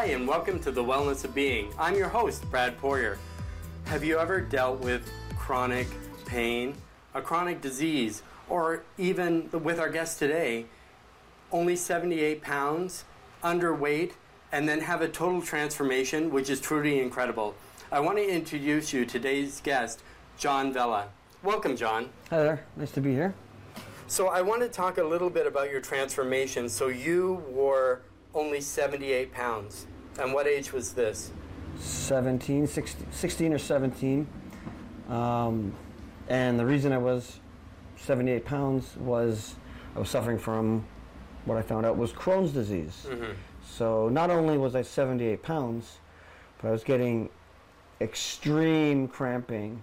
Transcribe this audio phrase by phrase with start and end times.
[0.00, 1.74] Hi, and welcome to The Wellness of Being.
[1.78, 3.18] I'm your host, Brad Poirier.
[3.84, 5.88] Have you ever dealt with chronic
[6.24, 6.74] pain,
[7.12, 10.64] a chronic disease, or even with our guest today,
[11.52, 13.04] only 78 pounds,
[13.44, 14.12] underweight,
[14.52, 17.54] and then have a total transformation, which is truly incredible?
[17.92, 20.00] I want to introduce you to today's guest,
[20.38, 21.08] John Vella.
[21.42, 22.08] Welcome, John.
[22.30, 22.64] Hi there.
[22.74, 23.34] Nice to be here.
[24.06, 26.70] So, I want to talk a little bit about your transformation.
[26.70, 28.00] So, you were
[28.34, 29.86] only 78 pounds.
[30.20, 31.32] And what age was this?
[31.78, 34.26] 17, 16, 16 or 17.
[35.08, 35.72] Um,
[36.28, 37.40] and the reason I was
[37.96, 39.54] 78 pounds was
[39.96, 40.84] I was suffering from
[41.46, 43.06] what I found out was Crohn's disease.
[43.08, 43.32] Mm-hmm.
[43.66, 45.98] So not only was I 78 pounds,
[46.60, 47.30] but I was getting
[48.00, 49.82] extreme cramping.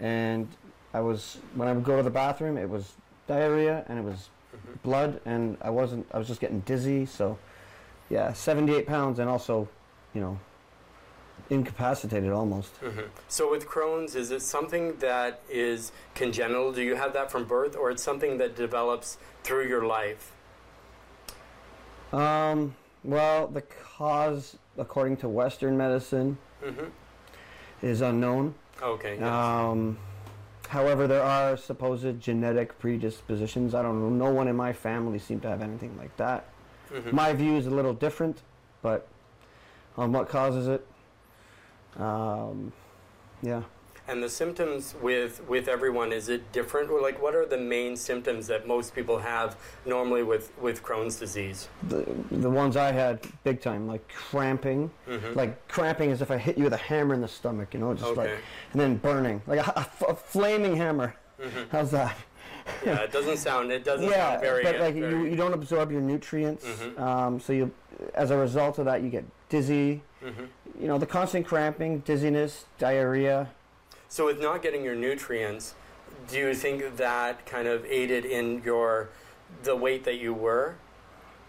[0.00, 0.48] And
[0.94, 2.94] I was, when I would go to the bathroom, it was
[3.26, 4.72] diarrhea and it was mm-hmm.
[4.82, 7.04] blood, and I wasn't, I was just getting dizzy.
[7.04, 7.38] So
[8.10, 9.68] yeah, 78 pounds and also,
[10.14, 10.38] you know,
[11.50, 12.80] incapacitated almost.
[12.80, 13.02] Mm-hmm.
[13.28, 16.72] So with Crohn's, is it something that is congenital?
[16.72, 20.32] Do you have that from birth, or it's something that develops through your life?
[22.12, 26.86] Um, well, the cause, according to Western medicine, mm-hmm.
[27.82, 28.54] is unknown.
[28.82, 29.16] Okay.
[29.18, 29.22] Yes.
[29.22, 29.98] Um,
[30.68, 33.74] however, there are supposed genetic predispositions.
[33.74, 34.26] I don't know.
[34.26, 36.46] No one in my family seemed to have anything like that.
[36.92, 37.14] Mm-hmm.
[37.14, 38.42] My view is a little different,
[38.82, 39.06] but
[39.96, 40.86] on what causes it,
[41.96, 42.72] um,
[43.42, 43.62] yeah.
[44.06, 46.90] And the symptoms with with everyone is it different?
[46.90, 51.16] Or like, what are the main symptoms that most people have normally with with Crohn's
[51.16, 51.68] disease?
[51.88, 55.32] The the ones I had big time, like cramping, mm-hmm.
[55.32, 57.94] like cramping as if I hit you with a hammer in the stomach, you know,
[57.94, 58.20] just okay.
[58.20, 58.30] like,
[58.72, 61.14] and then burning, like a, a, a flaming hammer.
[61.40, 61.70] Mm-hmm.
[61.70, 62.14] How's that?
[62.86, 63.70] yeah, it doesn't sound.
[63.70, 64.62] It doesn't yeah, sound very.
[64.62, 67.02] but like very you, you don't absorb your nutrients, mm-hmm.
[67.02, 67.70] um, so you,
[68.14, 70.02] as a result of that, you get dizzy.
[70.24, 70.44] Mm-hmm.
[70.80, 73.50] You know, the constant cramping, dizziness, diarrhea.
[74.08, 75.74] So, with not getting your nutrients,
[76.28, 79.10] do you think that kind of aided in your
[79.62, 80.76] the weight that you were?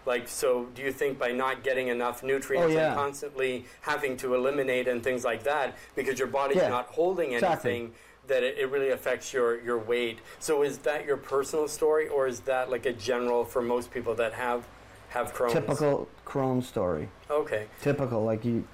[0.04, 2.88] Like, so do you think by not getting enough nutrients oh, yeah.
[2.88, 7.34] and constantly having to eliminate and things like that because your body's yeah, not holding
[7.34, 7.86] anything?
[7.86, 7.90] Exactly
[8.28, 10.18] that it, it, really affects your, your weight.
[10.38, 14.14] So is that your personal story, or is that like a general for most people
[14.16, 14.66] that have
[15.10, 15.52] have Crohn's?
[15.52, 17.08] Typical Crohn's story.
[17.30, 17.66] Okay.
[17.80, 18.66] Typical, like you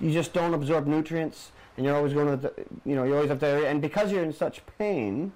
[0.00, 2.52] you just don't absorb nutrients, and you're always going to
[2.84, 5.32] you know you always have diarrhea, and because you're in such pain,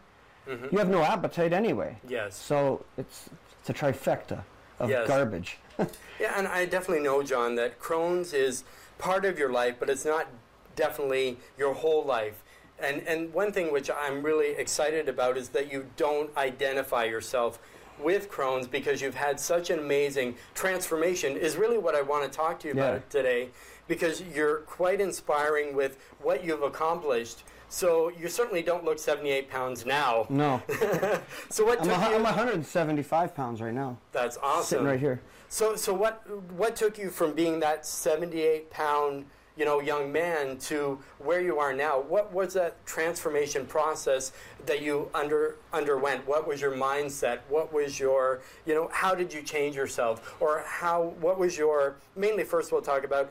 [0.48, 0.66] mm-hmm.
[0.70, 1.98] you have no appetite anyway.
[2.08, 2.36] Yes.
[2.36, 3.30] So it's
[3.60, 4.42] it's a trifecta
[4.78, 5.06] of yes.
[5.06, 5.58] garbage.
[6.20, 8.64] yeah, and I definitely know, John, that Crohn's is
[8.98, 10.28] part of your life, but it's not
[10.76, 12.43] definitely your whole life
[12.78, 17.58] and and one thing which I'm really excited about is that you don't identify yourself
[17.98, 22.36] with Crohn's because you've had such an amazing transformation is really what I want to
[22.36, 23.50] talk to you about today
[23.86, 27.44] because you're quite inspiring with what you've accomplished.
[27.68, 30.26] So you certainly don't look 78 pounds now.
[30.28, 30.62] No.
[31.50, 31.80] so what?
[31.80, 33.98] I'm, a, I'm 175 pounds right now.
[34.12, 34.64] That's awesome.
[34.64, 35.20] Sitting right here.
[35.48, 39.24] So so what what took you from being that 78 pound
[39.56, 42.00] you know, young man to where you are now.
[42.00, 44.32] What was that transformation process
[44.66, 46.26] that you under underwent?
[46.26, 47.40] What was your mindset?
[47.48, 50.34] What was your, you know, how did you change yourself?
[50.40, 53.30] Or how what was your mainly first we'll talk about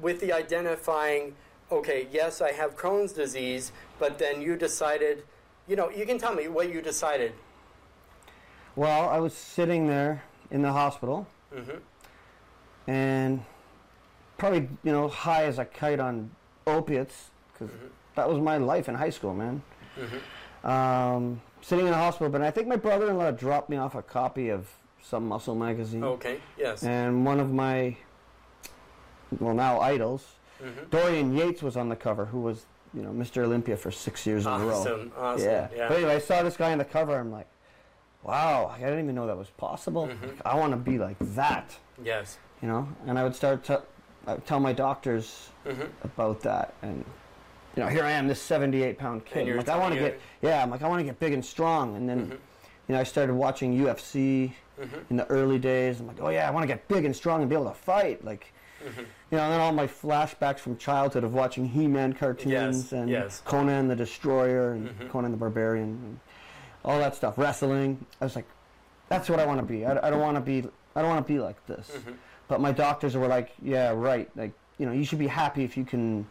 [0.00, 1.34] with the identifying
[1.70, 5.24] okay, yes, I have Crohn's disease, but then you decided,
[5.66, 7.32] you know, you can tell me what you decided.
[8.76, 11.26] Well, I was sitting there in the hospital.
[11.54, 12.90] Mm-hmm.
[12.90, 13.44] And
[14.38, 16.30] probably you know high as a kite on
[16.66, 17.86] opiates because mm-hmm.
[18.14, 19.62] that was my life in high school, man.
[19.98, 20.68] Mm-hmm.
[20.68, 24.50] Um, sitting in the hospital, but I think my brother-in-law dropped me off a copy
[24.50, 24.68] of
[25.02, 26.04] some muscle magazine.
[26.04, 26.40] Okay.
[26.58, 26.82] Yes.
[26.82, 27.96] And one of my
[29.40, 30.24] well now idols,
[30.62, 30.90] mm-hmm.
[30.90, 33.42] Dorian Yates was on the cover, who was you know Mr.
[33.42, 34.80] Olympia for six years awesome, in a row.
[34.80, 35.12] Awesome.
[35.16, 35.46] Awesome.
[35.46, 35.68] Yeah.
[35.74, 35.88] yeah.
[35.88, 37.18] But anyway, I saw this guy on the cover.
[37.18, 37.48] I'm like,
[38.22, 40.08] wow, I didn't even know that was possible.
[40.08, 40.26] Mm-hmm.
[40.26, 41.76] Like, I want to be like that.
[42.02, 42.38] Yes.
[42.60, 43.82] You know, and I would start to
[44.26, 45.84] I tell my doctors mm-hmm.
[46.02, 47.04] about that, and
[47.76, 49.54] you know, here I am, this 78 pound kid.
[49.54, 51.96] Like, I want to get, yeah, I'm like, I want to get big and strong,
[51.96, 52.26] and then.
[52.26, 52.36] Mm-hmm.
[52.88, 54.96] You know, I started watching UFC mm-hmm.
[55.10, 56.00] in the early days.
[56.00, 57.74] I'm like, oh yeah, I want to get big and strong and be able to
[57.74, 58.24] fight.
[58.24, 58.52] Like,
[58.84, 59.00] mm-hmm.
[59.00, 62.92] you know, and then all my flashbacks from childhood of watching He-Man cartoons yes.
[62.92, 63.42] and yes.
[63.44, 65.08] Conan the Destroyer and mm-hmm.
[65.08, 66.20] Conan the Barbarian, and
[66.84, 67.36] all that stuff.
[67.38, 68.06] Wrestling.
[68.20, 68.46] I was like,
[69.08, 69.84] that's what I want to be.
[69.84, 70.68] I, I don't want to be.
[70.94, 71.90] I don't want to be like this.
[71.90, 72.12] Mm-hmm.
[72.48, 74.30] But my doctors were like, yeah, right.
[74.36, 76.26] Like, you know, you should be happy if you can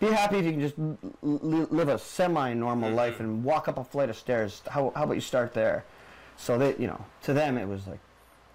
[0.00, 0.74] be happy if you can just
[1.22, 2.96] live a semi-normal mm-hmm.
[2.96, 4.62] life and walk up a flight of stairs.
[4.68, 5.84] How, how about you start there?
[6.36, 8.00] So they, you know, to them it was like,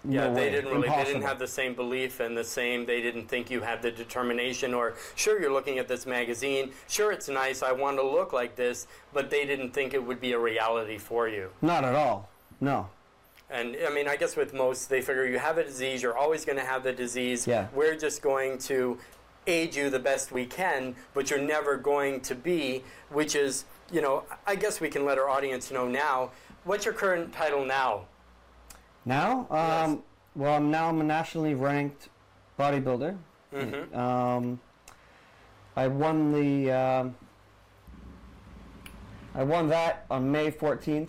[0.06, 0.50] Yeah, they way.
[0.50, 0.88] didn't really.
[0.88, 2.84] They didn't have the same belief and the same.
[2.84, 4.74] They didn't think you had the determination.
[4.74, 6.72] Or sure, you're looking at this magazine.
[6.86, 7.62] Sure, it's nice.
[7.62, 10.98] I want to look like this, but they didn't think it would be a reality
[10.98, 11.50] for you.
[11.62, 12.28] Not at all.
[12.60, 12.90] No.
[13.50, 16.02] And I mean, I guess with most, they figure you have a disease.
[16.02, 17.46] You're always going to have the disease.
[17.46, 17.68] Yeah.
[17.74, 18.98] We're just going to
[19.46, 22.84] aid you the best we can, but you're never going to be.
[23.10, 26.32] Which is, you know, I guess we can let our audience know now.
[26.64, 28.04] What's your current title now?
[29.06, 30.02] Now, um,
[30.34, 32.10] well, now I'm a nationally ranked
[32.58, 33.16] bodybuilder.
[33.54, 33.98] Mm-hmm.
[33.98, 34.60] Um,
[35.74, 36.70] I won the.
[36.70, 37.14] Um,
[39.34, 41.08] I won that on May 14th.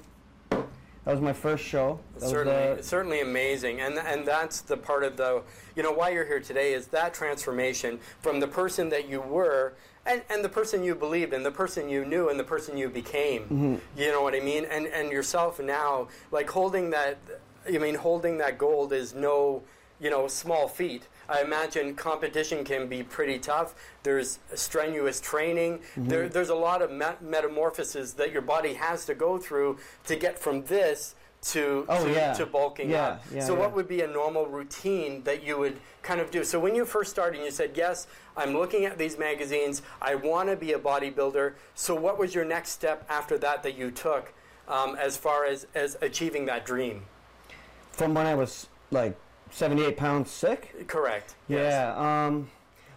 [1.09, 1.99] That was my first show.
[2.13, 5.41] That was, certainly, certainly amazing, and and that's the part of the,
[5.75, 9.73] you know, why you're here today is that transformation from the person that you were,
[10.05, 12.89] and, and the person you believed in, the person you knew, and the person you
[12.89, 13.41] became.
[13.45, 13.75] Mm-hmm.
[13.97, 14.65] You know what I mean?
[14.65, 17.17] And and yourself now, like holding that,
[17.67, 19.63] I mean, holding that gold is no,
[19.99, 21.07] you know, small feat.
[21.29, 23.75] I imagine competition can be pretty tough.
[24.03, 25.79] There's strenuous training.
[25.79, 26.07] Mm-hmm.
[26.07, 29.77] There, there's a lot of met- metamorphoses that your body has to go through
[30.07, 32.33] to get from this to Oh, to, yeah.
[32.33, 33.23] to bulking Yeah, up.
[33.33, 36.43] yeah, so what would be a normal routine that you would kind of do?
[36.43, 39.81] So when you first started, you said, "Yes, I'm looking at these magazines.
[40.01, 43.77] I want to be a bodybuilder." So what was your next step after that that
[43.77, 44.33] you took
[44.67, 47.03] um, as far as as achieving that dream?
[47.91, 49.17] from when I was like
[49.51, 50.87] 78 pounds sick.
[50.87, 51.35] Correct.
[51.47, 51.71] Yes.
[51.71, 52.25] Yeah.
[52.27, 52.49] Um,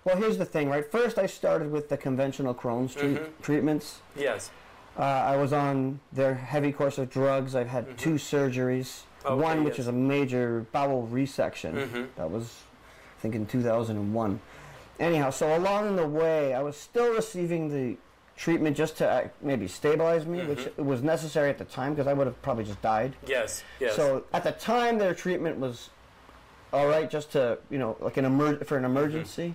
[0.05, 0.85] well, here's the thing, right?
[0.91, 3.29] First, I started with the conventional Crohn's treat- Mhm.
[3.43, 4.01] treatments.
[4.17, 4.51] Yes.
[4.99, 7.55] Uh, I was on their heavy course of drugs.
[7.55, 9.05] I've had two surgeries.
[9.23, 9.27] Mm-hmm.
[9.29, 9.81] Okay, one, which yes.
[9.81, 11.89] is a major bowel resection.
[11.89, 12.07] Mhm.
[12.17, 12.59] That was,
[13.19, 14.41] I think, in 2001.
[14.99, 17.97] Anyhow, so along the way, I was still receiving the
[18.37, 20.85] treatment just to uh, maybe stabilize me, which Mm-hmm.
[20.85, 23.15] was necessary at the time because I would have probably just died.
[23.27, 23.63] Yes.
[23.79, 23.95] Yes.
[23.95, 25.91] So at the time, their treatment was
[26.73, 29.55] all right, just to you know, like an emer- for an emergency.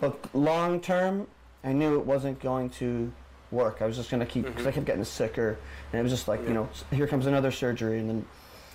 [0.00, 1.26] But long term,
[1.64, 3.10] I knew it wasn't going to
[3.50, 3.78] work.
[3.80, 5.56] I was just going to keep because I kept getting sicker,
[5.92, 6.48] and it was just like Yeah.
[6.48, 8.26] you know, here comes another surgery, and then.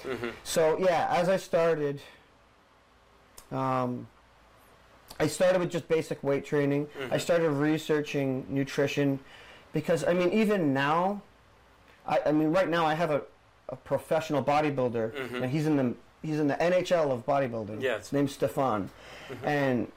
[0.03, 0.31] Mhm.
[0.43, 2.01] So yeah, as I started,
[3.51, 4.07] um,
[5.19, 6.87] I started with just basic weight training.
[7.11, 9.19] I started researching nutrition
[9.73, 11.21] because I mean, even now,
[12.07, 13.21] I, I mean, right now I have a,
[13.69, 15.41] a professional bodybuilder, Mhm.
[15.43, 17.81] and he's in the he's in the NHL of bodybuilding.
[17.81, 18.01] Yes.
[18.09, 18.89] His name's Stefan,
[19.43, 19.91] and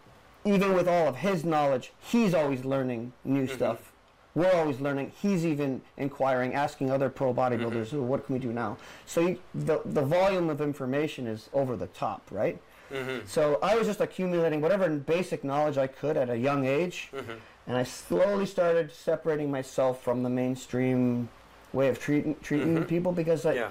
[0.45, 3.93] even with all of his knowledge, he's always learning new stuff.
[4.35, 5.13] We're always learning.
[5.23, 8.77] He's even inquiring, asking other pro bodybuilders, "Oh, what can we do now?"
[9.07, 12.59] So you, the the volume of information is over the top, right?
[12.93, 13.27] Mhm.
[13.29, 17.37] So I was just accumulating whatever basic knowledge I could at a young age, Mhm.
[17.69, 21.29] and I slowly started separating myself from the mainstream
[21.73, 23.69] way of treating treating people because I, Yeah.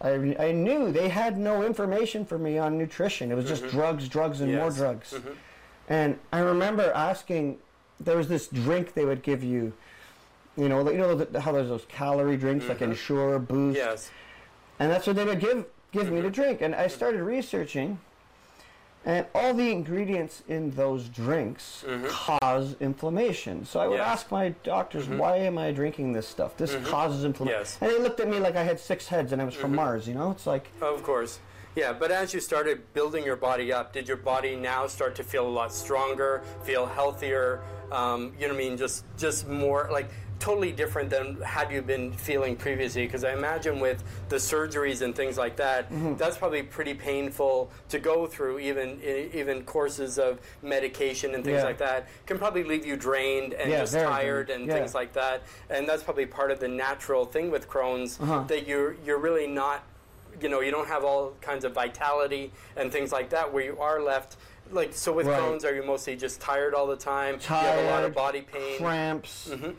[0.00, 3.32] I I knew they had no information for me on nutrition.
[3.32, 3.76] It was just mm-hmm.
[3.76, 4.76] drugs, drugs, and more Yes.
[4.76, 5.14] drugs.
[5.14, 5.36] Mhm.
[5.88, 7.58] And I remember asking,
[7.98, 9.72] there was this drink they would give you.
[10.56, 12.90] You know, you know the, how there's those calorie drinks like mm-hmm.
[12.90, 14.10] Ensure, Boost, Yes.
[14.80, 16.32] and that's what they would give give me to mm-hmm.
[16.32, 16.60] drink.
[16.62, 17.98] And I started researching,
[19.04, 22.06] and all the ingredients in those drinks mm-hmm.
[22.06, 23.64] cause inflammation.
[23.64, 24.08] So I would Yes.
[24.08, 25.18] ask my doctors, mm-hmm.
[25.18, 26.56] "Why am I drinking this stuff?
[26.56, 26.86] This mm-hmm.
[26.86, 27.78] causes inflammation." Yes.
[27.80, 30.06] And they looked at me like I had six heads and I was from Mars.
[30.08, 31.40] You know, it's like Of course.
[31.76, 35.22] Yeah, but as you started building your body up, did your body now start to
[35.22, 37.62] feel a lot stronger, feel healthier?
[37.92, 38.76] Um, you know what I mean?
[38.76, 43.04] Just, just more like totally different than had you been feeling previously.
[43.06, 46.16] Because I imagine with the surgeries and things like that, Mm-hmm.
[46.16, 48.58] that's probably pretty painful to go through.
[48.60, 51.64] Even, even courses of medication and things Yeah.
[51.64, 54.74] like that can probably leave you drained and Yeah, just tired and Yeah.
[54.74, 55.42] things like that.
[55.70, 58.44] And that's probably part of the natural thing with Crohn's Uh-huh.
[58.48, 59.84] that you're, you're really not
[60.40, 63.76] you know you don't have all kinds of vitality and things like that where you
[63.80, 64.36] are left
[64.70, 65.40] like so with Right.
[65.40, 68.42] Crohn's are you mostly just tired all the time you have a lot of body
[68.42, 69.74] pain cramps, Mhm.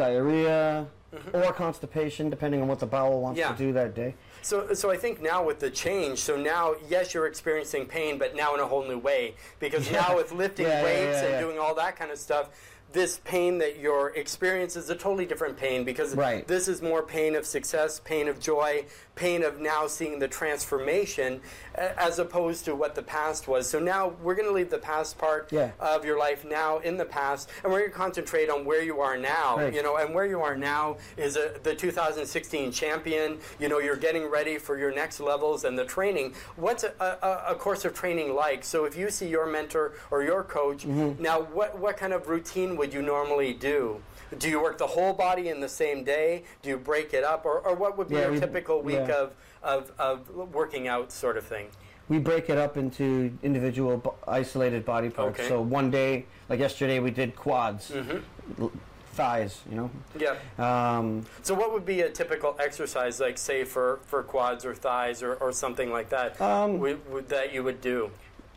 [0.00, 1.36] Diarrhea, mm-hmm.
[1.36, 3.52] or constipation, depending on what the bowel wants Yeah.
[3.52, 4.14] to do that day.
[4.42, 8.34] so so I think now with the change so now yes you're experiencing pain but
[8.34, 10.00] now in a whole new way because Yeah.
[10.00, 12.46] now with lifting Yeah, weights and doing all that kind of stuff
[12.92, 16.48] this pain that you're experiencing is a totally different pain because Right.
[16.48, 21.40] this is more pain of success, pain of joy, pain of now seeing the transformation
[21.74, 23.68] as opposed to what the past was.
[23.68, 25.70] So now we're going to leave the past part Yeah.
[25.78, 29.00] of your life now in the past and we're going to concentrate on where you
[29.00, 29.74] are now, Right.
[29.74, 33.38] you know, and where you are now is a, the 2016 champion.
[33.58, 36.34] You know, you're getting ready for your next levels and the training.
[36.56, 38.64] What's a, a, a course of training like?
[38.64, 41.22] So if you see your mentor or your coach, Mm-hmm.
[41.22, 44.00] now what, what kind of routine would you normally do?
[44.38, 46.44] Do you work the whole body in the same day?
[46.62, 47.44] Do you break it up?
[47.44, 49.16] Or, or what would be Yeah, your we- typical week yeah.
[49.22, 49.32] of,
[49.62, 51.68] of, of working out sort of thing?
[52.08, 55.38] we break it up into individual bo- isolated body parts.
[55.38, 55.48] Okay.
[55.48, 58.62] So one day, like yesterday, we did quads, Mm-hmm.
[58.62, 58.72] l-
[59.12, 59.60] thighs.
[59.70, 59.90] You know.
[60.18, 60.34] Yeah.
[60.58, 65.22] Um, So what would be a typical exercise, like say for, for quads or thighs
[65.22, 66.96] or, or something like that, um, wi-
[67.28, 68.10] that you would do?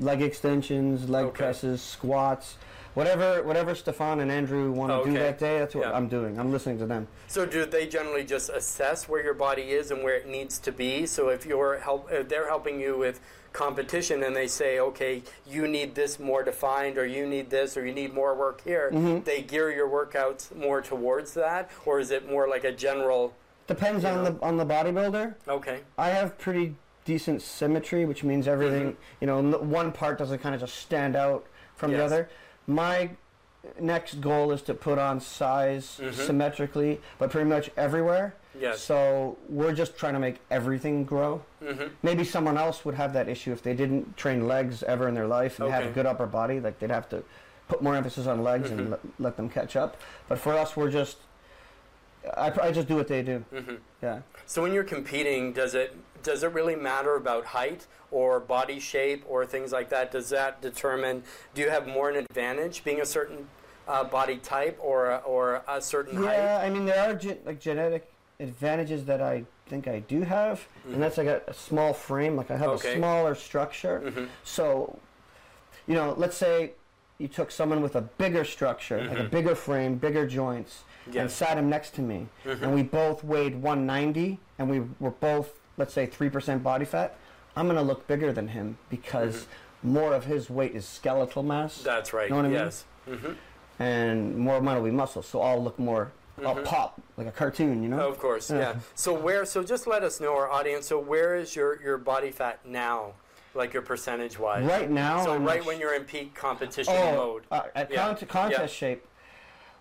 [0.03, 1.37] Leg extensions, leg Okay.
[1.37, 2.55] presses, squats,
[2.93, 5.11] whatever whatever Stefan and Andrew want to Okay.
[5.11, 5.59] do that day.
[5.59, 5.93] That's what Yeah.
[5.97, 6.37] I'm doing.
[6.39, 7.07] I'm listening to them.
[7.27, 10.71] So do they generally just assess where your body is and where it needs to
[10.71, 11.05] be?
[11.05, 13.19] So if you're help, if they're helping you with
[13.53, 17.85] competition and they say, okay, you need this more defined, or you need this, or
[17.85, 19.23] you need more work here, Mm-hmm.
[19.25, 23.33] they gear your workouts more towards that, or is it more like a general?
[23.67, 24.31] Depends You on know.
[24.31, 25.35] the on the bodybuilder.
[25.47, 28.97] Okay, I have pretty decent symmetry, which means everything, Mm-hmm.
[29.21, 31.45] you know, one part doesn't kind of just stand out
[31.75, 32.29] from the other.
[32.67, 33.11] My
[33.79, 36.13] next goal is to put on size Mhm.
[36.13, 38.35] symmetrically, but pretty much everywhere.
[38.59, 41.41] yes, So we're just trying to make everything grow.
[41.59, 45.15] hmm Maybe someone else would have that issue if they didn't train legs ever in
[45.15, 46.59] their life and have a good upper body.
[46.59, 47.23] Like they'd have to
[47.67, 48.77] put more emphasis on legs Mhm.
[48.77, 49.97] and let, let them catch up.
[50.27, 51.17] But for us, we're just,
[52.37, 53.43] I, I just do what they do.
[53.53, 54.21] hmm Yeah.
[54.45, 59.25] So when you're competing, does it does it really matter about height or body shape
[59.27, 60.11] or things like that?
[60.11, 61.23] Does that determine?
[61.53, 63.47] Do you have more an advantage being a certain
[63.87, 66.37] uh, body type or a, or a certain height?
[66.37, 70.65] Yeah, I mean there are ge- like genetic advantages that I think I do have,
[70.85, 72.35] and that's like a, a small frame.
[72.37, 72.93] Like I have Okay.
[72.93, 73.99] a smaller structure.
[74.11, 74.97] hmm So,
[75.87, 76.71] you know, let's say
[77.17, 80.83] you took someone with a bigger structure, like a bigger frame, bigger joints,
[81.15, 82.61] and sat him next to me, Mhm.
[82.63, 87.15] and we both weighed 190, and we were both, let's say, three percent body fat.
[87.55, 89.45] I'm gonna look bigger than him because
[89.83, 92.29] more of his weight is skeletal mass, That's right.
[92.29, 92.57] You Know what I mean?
[92.57, 92.85] yes.
[93.05, 93.33] hmm
[93.79, 95.23] and more of mine will be muscle.
[95.23, 96.11] So I'll look more,
[96.45, 96.63] I'll Mhm.
[96.63, 98.07] pop like a cartoon, you know.
[98.07, 98.57] Of course, Yeah.
[98.59, 98.75] yeah.
[98.95, 99.45] So where?
[99.45, 100.87] So just let us know, our audience.
[100.87, 103.13] So where is your your body fat now,
[103.55, 104.63] like your percentage wise?
[104.65, 107.43] Right now, So I'm right when you're in peak competition oh, mode.
[107.51, 108.07] uh, at Yeah.
[108.07, 108.87] cont- contest Yeah.
[108.89, 109.07] shape.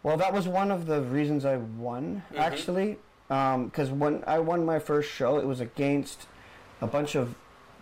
[0.02, 2.38] Well, that was one of the reasons I won, Mhm.
[2.38, 2.98] actually,
[3.28, 6.26] because when I won my first show, it was against
[6.80, 7.34] a bunch of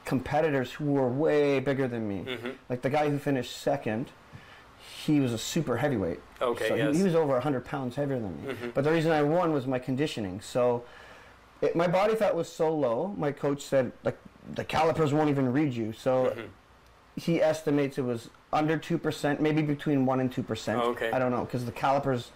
[0.04, 2.36] competitors who were way bigger than me.
[2.36, 4.10] hmm Like the guy who finished second,
[4.78, 6.20] he was a super heavyweight.
[6.42, 6.68] Okay.
[6.68, 6.96] so he- yes.
[6.96, 8.52] he, was over 100 pounds heavier than me.
[8.54, 8.74] Mhm.
[8.74, 10.40] But the reason I won was my conditioning.
[10.40, 10.84] So
[11.60, 14.16] it, my body fat was so low, my coach said, like,
[14.54, 15.92] the calipers won't even read you.
[15.92, 16.48] So Mhm.
[17.16, 20.80] he estimates it was under 2%, maybe between 1% and 2%.
[20.82, 21.10] Oh, okay.
[21.12, 22.30] I don't know, because the calipers,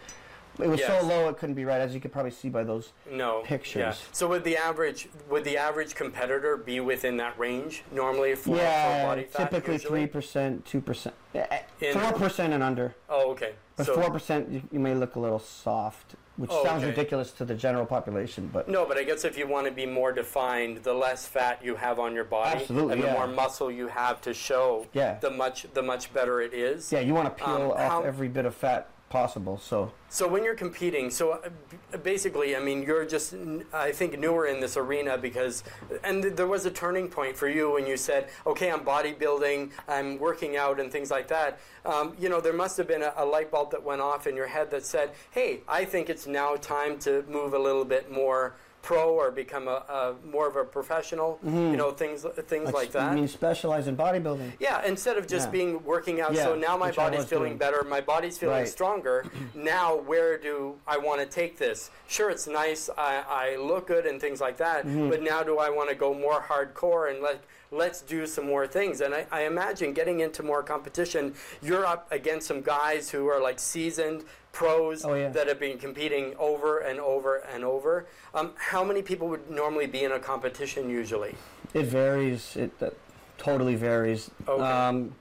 [0.60, 1.00] it was Yes.
[1.00, 2.92] so low it couldn't be right, as you could probably see by those.
[3.10, 3.80] No pictures.
[3.80, 3.94] Yeah.
[4.12, 8.56] So would the average would the average competitor be within that range normally for, for
[8.56, 9.50] yeah, body fat?
[9.50, 10.06] typically usually?
[10.06, 11.12] 3%, 2%.
[11.34, 12.94] eh, 4% and under.
[13.08, 13.54] Oh, okay.
[13.76, 16.90] But so 4%, you, you may look a little soft, which Oh, sounds okay.
[16.90, 19.86] ridiculous to the general population, but no, but I guess if you want to be
[19.86, 23.70] more defined, the less fat you have on your body, Absolutely, and the more muscle
[23.70, 25.18] you have to show, Yeah.
[25.20, 26.92] the much the much better it is.
[26.92, 29.58] yeah, you want to peel Um, off how- every bit of fat possible.
[29.58, 33.34] So So when you're competing, so uh, basically, I mean, you're just,
[33.72, 35.64] I think, newer in this arena because,
[36.04, 40.18] and there was a turning point for you when you said, okay, I'm bodybuilding, I'm
[40.18, 41.58] working out, and things like that.
[41.84, 44.36] Um, you know, there must have been a, a light bulb that went off in
[44.36, 48.10] your head that said, hey, I think it's now time to move a little bit
[48.10, 51.38] more pro or become a, a more of a professional.
[51.42, 53.14] You know, things things like You that.
[53.14, 54.52] mean specialize in bodybuilding?
[54.60, 55.52] Yeah, instead of just Yeah.
[55.52, 56.34] being working out.
[56.34, 56.44] Yeah.
[56.44, 57.58] So now my which body's feeling doing.
[57.58, 57.82] better.
[57.82, 58.68] My body's feeling Right.
[58.68, 59.24] stronger.
[59.54, 61.90] now, where do I want to take this?
[62.06, 62.90] Sure, it's nice.
[62.96, 64.86] I, I look good and things like that.
[64.86, 65.08] Mm-hmm.
[65.08, 68.66] But now, do I want to go more hardcore and let let's do some more
[68.66, 69.00] things?
[69.00, 73.40] And I, I imagine getting into more competition, you're up against some guys who are
[73.40, 74.24] like seasoned
[74.58, 75.28] pros Oh, yeah.
[75.30, 78.06] that have been competing over and over and over.
[78.34, 81.34] Um, how many people would normally be in a competition usually?
[81.74, 82.56] It varies.
[82.56, 82.90] It uh,
[83.36, 84.30] totally varies.
[84.48, 84.62] Okay.
[84.62, 85.14] Um,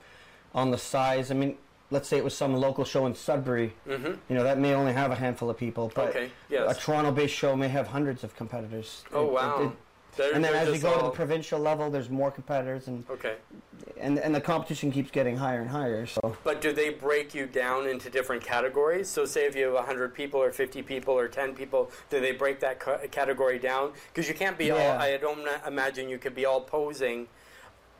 [0.55, 1.57] on the size, I mean,
[1.89, 3.73] let's say it was some local show in Sudbury.
[3.87, 4.13] Mm-hmm.
[4.29, 6.29] You know, that may only have a handful of people, but Okay.
[6.49, 6.77] Yes.
[6.77, 9.03] a Toronto-based show may have hundreds of competitors.
[9.11, 9.61] Oh It- it- wow.
[9.63, 9.71] it-
[10.15, 13.35] They're- and then as you go to the provincial level, there's more competitors, and, okay.
[13.99, 16.05] and and the competition keeps getting higher and higher.
[16.05, 19.09] So But do they break you down into different categories?
[19.09, 22.31] So, say if you have 100 people, or 50 people, or 10 people, do they
[22.31, 23.93] break that ca- category down?
[24.13, 27.27] Because you can't be all, I don't imagine you could be all posing,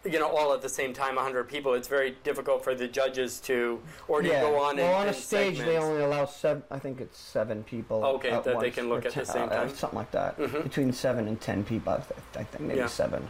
[0.06, 1.74] you know, all at the same time, 100 people.
[1.74, 4.42] It's very difficult for the judges to, or to yeah.
[4.42, 6.64] go on well, in, on a stage they only allow seven.
[6.70, 8.04] I think it's seven people.
[8.04, 9.70] Okay, at that they can look at the same uh, time.
[9.74, 10.38] something like that.
[10.38, 10.64] Mhm.
[10.64, 12.88] Between seven and ten people, I, th- I think maybe Yeah.
[12.88, 13.30] seven.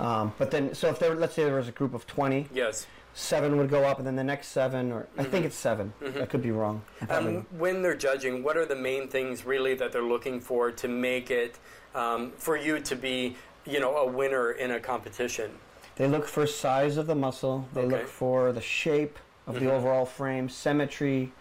[0.00, 2.86] Um, but then, so if there, let's say there was a group of twenty, Yes.
[3.14, 5.48] seven would go up, and then the next seven, or I think Mhm.
[5.48, 6.22] it's 7 Mhm.
[6.22, 6.82] I could be wrong.
[7.10, 10.88] Um, when they're judging, what are the main things really that they're looking for to
[10.88, 11.58] make it
[11.94, 15.50] um, for you to be, you know, a winner in a competition?
[15.96, 17.68] They look for size of the muscle.
[17.74, 17.90] They Okay.
[17.90, 19.70] look for the shape of the Mhm.
[19.72, 21.32] overall frame, symmetry.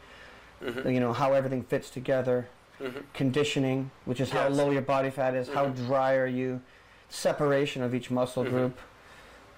[0.62, 0.94] Mhm.
[0.94, 2.48] You know how everything fits together.
[2.80, 3.04] Mhm.
[3.14, 5.76] Conditioning, which is how low your body fat is, how Mhm.
[5.88, 6.62] dry are you,
[7.10, 8.50] separation of each muscle Mhm.
[8.50, 8.80] group,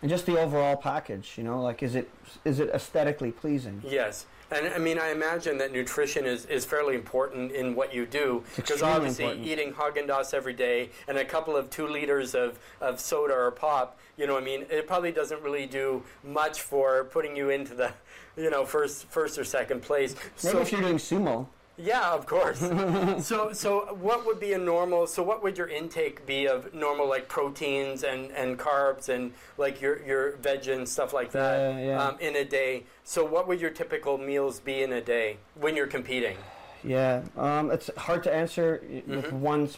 [0.04, 1.34] and just the overall package.
[1.38, 2.12] You know, like is it
[2.46, 3.82] is it aesthetically pleasing?
[3.88, 4.28] Yes.
[4.52, 8.44] And I mean, I imagine that nutrition is, is fairly important in what you do
[8.56, 9.48] because obviously important.
[9.48, 13.50] eating Haagen Dazs every day and a couple of two liters of, of soda or
[13.50, 17.74] pop, you know, I mean, it probably doesn't really do much for putting you into
[17.74, 17.94] the,
[18.38, 20.16] you know, first first or second place.
[20.44, 22.60] Maybe if you're doing sumo, Yeah, of course.
[23.25, 25.08] so, so what would be a normal?
[25.08, 29.82] So, what would your intake be of normal, like proteins and, and carbs and like
[29.82, 32.03] your your veg and stuff like that Yeah, yeah.
[32.08, 32.84] Um, in a day?
[33.03, 36.38] So, what would your typical meals be in a day when you're competing?
[36.84, 39.70] Yeah, um, it's hard to answer i- with one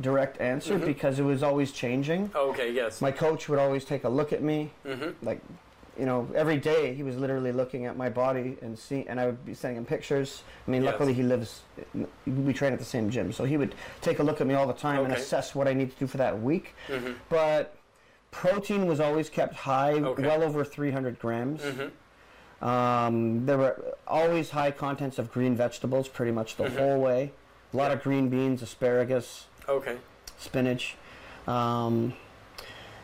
[0.00, 0.84] direct answer Mhm.
[0.86, 2.30] because it was always changing.
[2.34, 3.00] Okay, yes.
[3.00, 5.40] My coach would always take a look at me, hmm like,
[5.98, 9.26] you know, every day he was literally looking at my body and see, and I
[9.26, 10.42] would be sending him pictures.
[10.66, 10.92] I mean, Yes.
[10.92, 11.62] luckily he lives,
[12.26, 14.66] we train at the same gym, so he would take a look at me all
[14.66, 16.74] the time and assess what I need to do for that week.
[16.88, 17.74] hmm But
[18.30, 20.22] protein was always kept high, Okay.
[20.26, 21.62] well over 300 grams.
[21.62, 21.88] hmm
[22.66, 26.76] Um, there were always high contents of green vegetables pretty much the Mhm.
[26.78, 27.32] whole way.
[27.74, 27.94] A lot Yeah.
[27.94, 29.96] of green beans, asparagus, Okay.
[30.38, 30.96] spinach.
[31.48, 32.14] Um,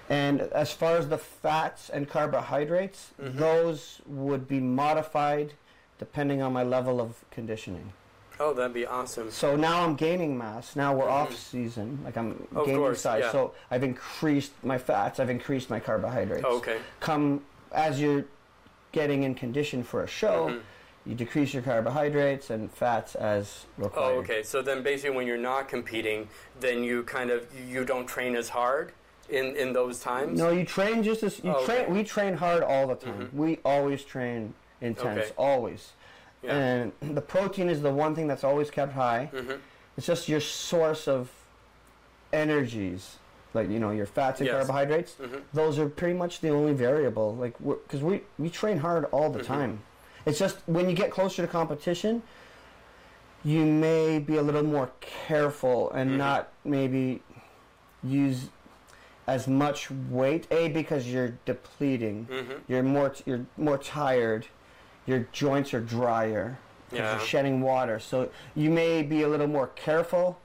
[0.09, 3.37] and as far as the fats and carbohydrates, Mhm.
[3.37, 5.53] those would be modified
[5.99, 7.93] depending on my level of conditioning.
[8.41, 9.33] Oh, that'd be awesome.
[9.33, 10.77] So now I'm gaining mass.
[10.77, 11.11] Now we're Mhm.
[11.11, 11.99] off season.
[12.05, 13.25] Like I'm Of gaining course, size.
[13.25, 13.33] yeah.
[13.33, 15.19] So I've increased my fats.
[15.19, 16.45] I've increased my carbohydrates.
[16.45, 16.79] Okay.
[17.01, 18.25] Come as you're
[18.93, 20.61] getting in condition for a show, Mhm.
[21.05, 24.15] you decrease your carbohydrates and fats as required.
[24.15, 24.43] Oh, okay.
[24.45, 26.29] So then, basically, when you're not competing,
[26.61, 28.93] then you kind of you don't train as hard
[29.29, 30.39] in in those times.
[30.39, 31.91] No, you train just as you Oh, train.
[31.95, 33.29] We train hard all the time.
[33.29, 33.33] Mhm.
[33.35, 35.33] We always train intense, Okay.
[35.37, 35.93] always.
[36.43, 36.57] Yeah.
[36.57, 39.31] And the protein is the one thing that's always kept high.
[39.33, 39.53] hmm
[39.97, 41.31] It's just your source of
[42.33, 43.17] energies,
[43.55, 44.57] like you know your fats and Yes.
[44.57, 45.15] carbohydrates.
[45.15, 47.35] hmm Those are pretty much the only variable.
[47.35, 49.47] Like because we we train hard all the Mhm.
[49.47, 49.81] time.
[50.27, 52.23] It's just when you get closer to competition,
[53.45, 56.17] you may be a little more careful and Mhm.
[56.17, 57.23] not maybe
[58.05, 58.49] use
[59.29, 60.47] as much weight.
[60.51, 62.25] A because you're depleting.
[62.25, 64.47] hmm You're more t- you're more tired.
[65.07, 66.59] Your joints are drier.
[66.91, 67.17] Yeah.
[67.19, 70.39] You're shedding water, so you may be a little more careful.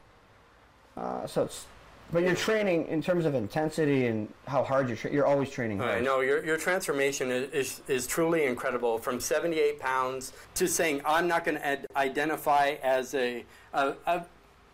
[0.97, 1.65] Uh, so it's,
[2.11, 4.97] but you're training in terms of intensity and how hard you're.
[4.97, 5.97] Tra- you're always training hard.
[5.97, 11.01] I know your, your transformation is, is, is truly incredible from 78 pounds to saying
[11.05, 14.25] I'm not going to ad- identify as a, a, a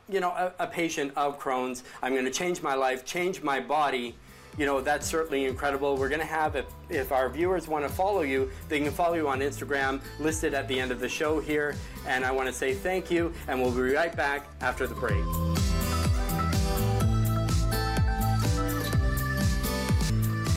[0.10, 1.84] you know a, a patient of Crohn's.
[2.02, 4.16] I'm going to change my life, change my body.
[4.58, 5.96] You know that's certainly incredible.
[5.96, 9.16] We're going to have if if our viewers want to follow you, they can follow
[9.16, 11.76] you on Instagram, listed at the end of the show here.
[12.08, 15.59] And I want to say thank you, and we'll be right back after the break.